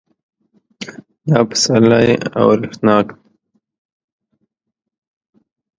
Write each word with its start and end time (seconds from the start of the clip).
دا 1.29 1.39
پسرلی 1.49 2.07
اورښتناک 2.39 3.07